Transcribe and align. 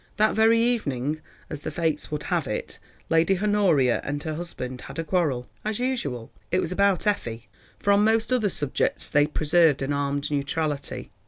That 0.17 0.33
very 0.33 0.59
evening, 0.59 1.21
as 1.47 1.61
the 1.61 1.69
Fates 1.69 2.09
would 2.09 2.23
have 2.23 2.47
it, 2.47 2.79
Lady 3.11 3.37
Honoria 3.37 4.01
and 4.03 4.23
her 4.23 4.33
husband 4.33 4.81
had 4.81 4.97
a 4.97 5.03
quarrel. 5.03 5.47
As 5.63 5.77
usual, 5.77 6.31
it 6.49 6.59
was 6.59 6.71
about 6.71 7.05
Effie, 7.05 7.49
for 7.77 7.93
on 7.93 8.03
most 8.03 8.33
other 8.33 8.49
subjects 8.49 9.11
they 9.11 9.27
preserved 9.27 9.83
an 9.83 9.93
armed 9.93 10.31
neutrality. 10.31 11.11